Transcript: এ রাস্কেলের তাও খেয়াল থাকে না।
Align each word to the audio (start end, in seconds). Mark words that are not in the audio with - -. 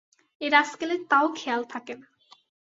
এ 0.41 0.47
রাস্কেলের 0.49 1.01
তাও 1.09 1.27
খেয়াল 1.35 1.61
থাকে 1.63 1.93
না। 1.93 2.07